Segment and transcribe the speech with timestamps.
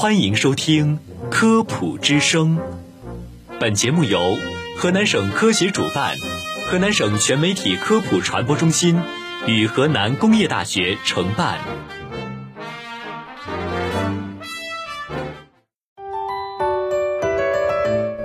[0.00, 2.56] 欢迎收听《科普之声》。
[3.58, 4.18] 本节目由
[4.78, 6.16] 河南省科协主办，
[6.66, 8.98] 河南省全媒体科普传播中心
[9.46, 11.58] 与河南工业大学承办。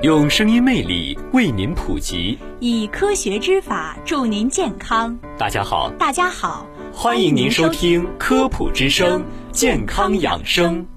[0.01, 5.19] 用声音魅力为您普及，以科学之法助您健康。
[5.37, 9.19] 大家好，大家好，欢迎您收听《科普之声》
[9.51, 10.87] 健康养生。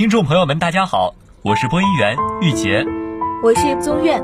[0.00, 2.86] 听众朋友们，大家好，我是播音员玉洁，
[3.42, 4.18] 我是宗苑。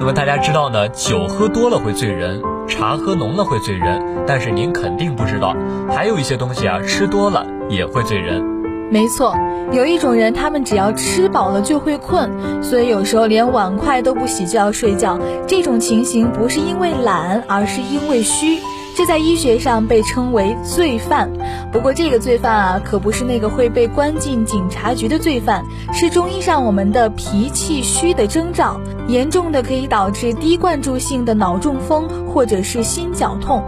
[0.00, 5.54] 那么大家知道呢，酒喝多了会醉人，茶喝浓了会醉人，但是您肯定不知道，
[5.94, 8.42] 还有一些东西啊，吃多了也会醉人。
[8.90, 9.32] 没错，
[9.70, 12.28] 有一种人，他们只要吃饱了就会困，
[12.60, 15.16] 所以有时候连碗筷都不洗就要睡觉。
[15.46, 18.58] 这种情形不是因为懒，而是因为虚。
[18.96, 21.28] 这在医学上被称为罪犯，
[21.72, 33.64] 不过这个罪犯啊，可不是那个会被关进警察局的罪犯，是中医上我们的脾气虚的征兆，严重的可以导致低灌注性的脑中风或者是心绞痛。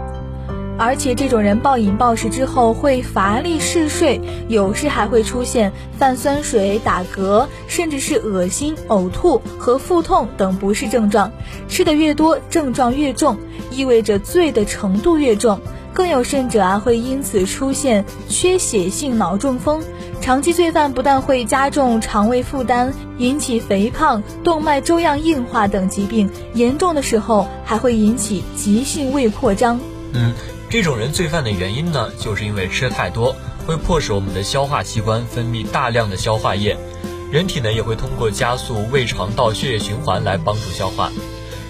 [0.77, 11.31] 而且这种人暴饮暴食之后会乏力嗜睡，有时还会出现泛酸水、打嗝，甚至是恶心、呕吐和腹痛等不适症状。
[11.67, 13.37] 吃的越多，症状越重，
[13.71, 15.59] 意味着醉的程度越重。
[15.93, 19.81] 更有甚者啊，会因此出现缺血性脑中风。
[20.21, 29.79] 长期醉饭不但会加重肠胃负担，引起肥胖、动脉粥样硬化等疾病，严重的时候还会引起急性胃扩张。
[30.13, 30.33] 嗯。
[30.69, 33.33] 这种人罪犯的原因呢，就是因为吃太多，
[33.65, 36.75] 会迫使我们的消化器官分泌大量的消化液，
[37.31, 41.09] 人体呢也会通过加速胃肠道血液循环来帮助消化，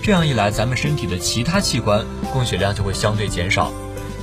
[0.02, 3.72] 这样一来，咱们身体的其他器官供血量就会相对减少，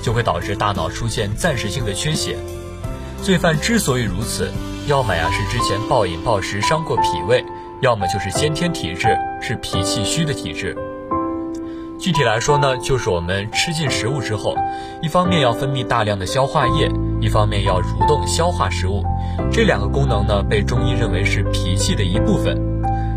[0.03, 2.37] 就会导致大脑出现暂时性的缺血。
[3.23, 4.51] 罪犯之所以如此，
[4.89, 7.45] 要么呀是之前暴饮暴食伤过脾胃，
[7.81, 10.77] 要么就是先天体质是脾气虚的体质。
[12.05, 14.55] 具体来说呢，就是我们吃进食物之后，
[15.01, 16.87] 一方面要分泌大量的消化液，
[17.19, 19.03] 一方面要蠕动消化食物。
[19.51, 22.61] 这两个功能呢，被中医认为是脾气的一部分。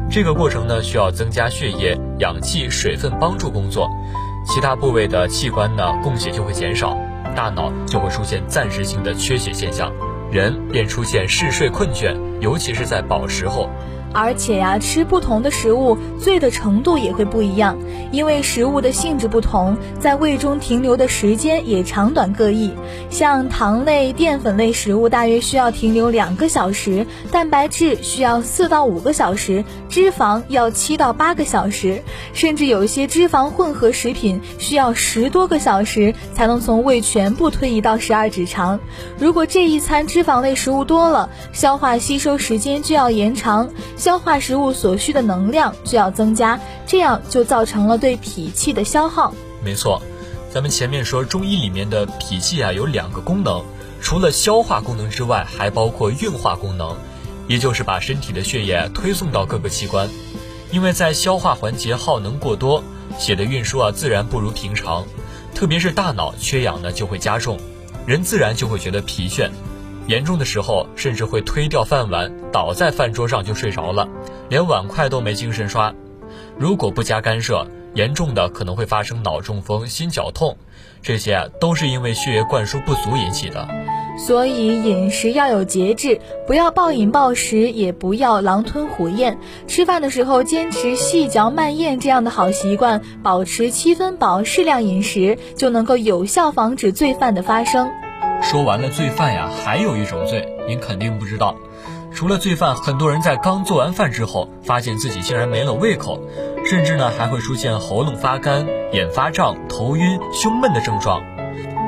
[0.10, 3.90] 这个过程呢，需要增加血液、氧气、水分帮助工作，
[4.46, 6.98] 其他部位的器官呢，供血就会减少，
[7.36, 9.92] 大脑就会出现暂时性的缺血现象，
[10.32, 13.70] 人便出现嗜睡困倦，尤其是在饱食后。
[14.14, 17.78] 而且呀，吃不同的食物，醉的程度也会不一样，
[18.12, 22.74] 因为食物的性质不同，在胃中停留的时间也长短各异。
[23.10, 32.02] 像糖类、淀粉类食物，大约需要停留两个小时；蛋白质需要四到五个小时，脂肪要七到八个小时，
[32.34, 38.80] 甚至有一些脂肪混合食品需要十多个小时才能从胃全部推移到十二指肠。
[39.20, 43.70] 如果这一餐脂肪类食物多了，消化吸收时间就要延长。
[44.08, 49.34] 消化食物所需的能量就要增加，这样就造成了对脾气的消耗。
[49.62, 50.02] 没错，
[50.50, 53.62] 咱们前面说中医里面的脾气啊有两个功能，
[54.00, 56.96] 除了消化功能之外，还包括运化功能，
[57.50, 60.08] 也就是把身体的血液推送到各个器官。
[60.72, 62.82] 因为在消化环节耗能过多，
[63.20, 65.06] 血的运输啊自然不如平常，
[65.54, 67.60] 特别是大脑缺氧呢就会加重，
[68.06, 69.50] 人自然就会觉得疲倦。
[70.08, 74.08] 严重的时候，甚至会推掉饭碗，倒在饭桌上就睡着了，
[74.50, 75.94] 连碗筷都没精神刷。
[76.58, 80.58] 如果不加干涉，严重的可能会发生脑中风、心绞痛，
[81.02, 83.68] 这些都是因为血液灌输不足引起的。
[84.18, 89.38] 所以饮食要有节制，不要暴饮暴食，也不要狼吞虎咽。
[89.68, 97.90] 吃饭的时候坚持细嚼慢咽这样的好习惯，保持七分饱、适量饮食，就能够有效防止罪犯的发生。
[98.42, 101.56] 说完了罪犯呀，还有一种罪，您肯定不知道。
[102.14, 106.20] 除了罪犯，很多人在刚做完饭之后，发现自己竟然没了胃口，
[106.66, 111.22] 甚至呢还会出现喉咙发干、眼发胀、头晕、胸闷的症状。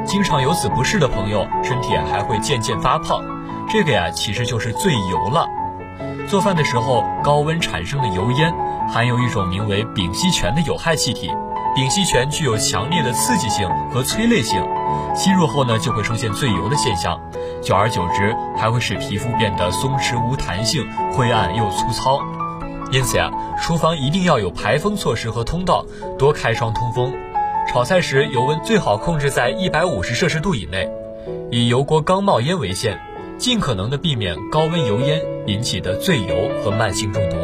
[0.05, 3.23] 经常有此不适的朋友，身体还会渐渐发胖。
[3.69, 5.47] 这个呀，其实就是醉油了。
[6.27, 8.53] 做饭的时候，高温产生的油烟，
[8.87, 11.31] 含有一种名为丙烯醛的有害气体。
[11.75, 14.63] 丙烯醛具有强烈的刺激性和催泪性，
[15.15, 17.19] 吸入后呢就会出现醉油的现象，
[17.61, 22.21] 久而久之还会使皮肤变得松弛无弹性、灰暗又粗糙。
[22.91, 23.31] 因此呀，
[23.61, 25.85] 厨房一定要有排风措施和通道，
[26.17, 27.13] 多开窗通风。
[27.67, 30.89] 炒菜时油温最好控制在一百五十摄氏度以内，
[31.51, 32.99] 以油锅刚冒烟为限，
[33.37, 37.35] 尽可能的避免高温油烟引起的醉油和慢性中毒。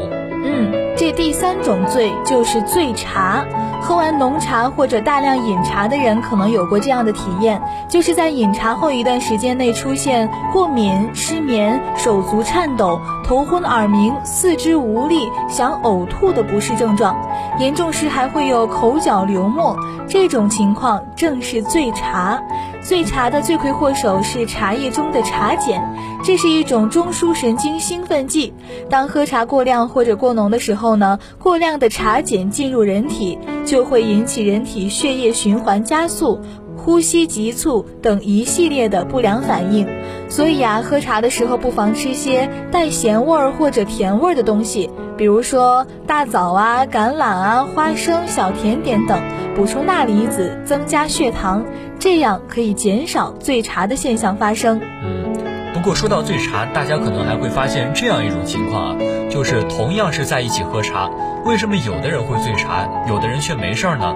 [0.44, 0.75] 嗯。
[0.98, 3.46] 这第三种醉就是醉茶。
[3.82, 17.16] 喝完浓茶或者大量饮茶的人可能有过这样的体验，就是在饮茶后一段时间内出现过敏、失眠、手足颤抖、头昏耳鸣、四肢无力、想呕吐的不适症状，
[17.60, 19.78] 严重时还会有口角流沫。
[20.08, 22.42] 这种情况正是醉茶。
[22.88, 25.92] 醉茶的罪魁祸首是茶叶中的茶碱，
[26.24, 28.54] 这是一种中枢神经兴奋剂。
[28.92, 36.40] 当喝茶过量或者过浓的时候呢，过量的茶碱进入人体，就会引起人体血液循环加速、
[36.78, 39.88] 呼吸急促等一系列的不良反应。
[40.30, 49.22] 所以啊，喝茶的时候不妨吃些带咸味儿或者甜味儿的东西，比如说大枣啊、橄榄啊、花生、小甜点等，
[49.56, 51.64] 补充钠离子，增加血糖。
[51.98, 54.82] 这样可以减少醉茶的现象发生。
[55.04, 55.34] 嗯，
[55.74, 58.96] 不过说到醉茶，大家可能还会发现这样一种情况啊，
[59.30, 61.10] 就是同样是在一起喝茶，
[61.46, 64.14] 为什么有的人会醉茶，有的人却没事儿呢？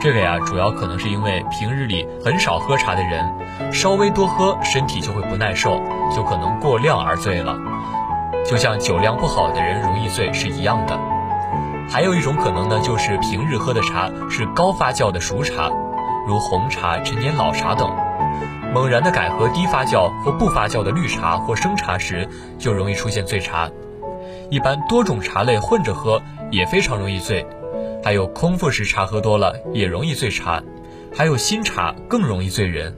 [0.00, 5.80] 这个呀，主要可能是因为平日里很少喝茶的人，稍微多喝，身体就会不耐受，
[6.14, 7.54] 就可能过量而醉了。
[8.48, 10.98] 就像酒量不好的人容易醉是一样的。
[11.88, 15.70] 还有一种可能呢，就是平日喝的茶是高发酵的熟茶。
[16.26, 17.88] 如红茶、陈年老茶等，
[18.74, 22.28] 猛然的改喝低发酵或不发酵的绿茶或生茶时，
[22.58, 23.70] 就容易出现醉茶。
[24.50, 26.20] 一般多种茶类混着喝
[26.50, 27.46] 也非常容易醉，
[28.02, 30.60] 还有空腹时茶喝多了也容易醉茶，
[31.16, 32.96] 还有新茶更容易醉人。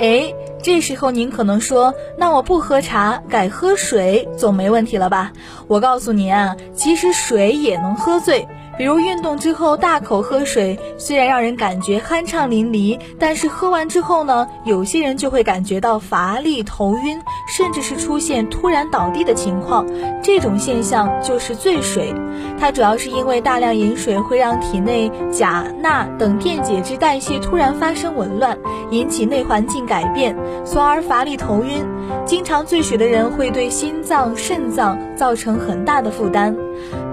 [0.00, 0.32] 哎，
[0.62, 5.32] 这时候您可能说，那我不喝茶，改喝水总没问题了吧？
[5.66, 8.46] 我告诉您啊，其实水也能喝醉。
[8.78, 19.86] 比如运动之后大口喝水，虽然让人感觉酣畅淋漓，但是喝完之后呢，有些人就会感觉到乏力、头晕，甚至是出现突然倒地的情况。
[20.22, 22.14] 这种现象就是醉水，
[22.58, 28.58] 它主要是因为大量饮水会让体内钾、钠等电解质代谢突然发生紊乱，
[28.90, 31.84] 引起内环境改变，从而乏力、头晕。
[32.24, 36.54] 经常醉水的人会对心脏、肾脏造成很大的负担。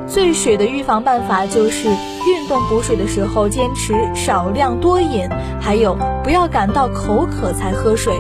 [0.09, 5.29] 醉水的预防办法就是运动补水的时候坚持少量多饮，
[5.61, 8.19] 还有不要感到口渴才喝水。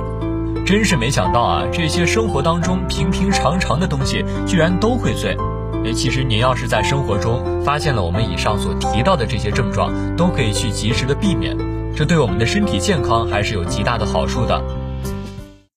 [0.65, 5.35] 真是没想到啊，这些生活当中平平常常的东西居然都会醉。
[5.83, 11.57] 诶，其实您要是在生活中发现了我们以上所提到的这些症状，都可以去及时的避免，
[11.95, 14.61] 这对我们的身体健康还是有极大的好处的。